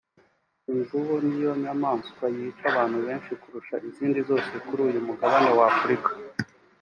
imvubu 0.73 1.13
niyo 1.25 1.51
nyamaswa 1.63 2.25
yica 2.35 2.65
abantu 2.71 2.97
benshi 3.05 3.31
kurusha 3.41 3.75
izindi 3.89 4.19
zose 4.29 4.53
kuri 4.65 4.81
uyu 4.87 4.99
mugabane 5.07 5.49
wa 5.57 5.65
Afurika 5.73 6.09